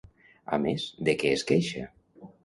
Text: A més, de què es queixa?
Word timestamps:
A 0.55 0.57
més, 0.61 0.85
de 1.09 1.13
què 1.23 1.33
es 1.33 1.43
queixa? 1.51 1.83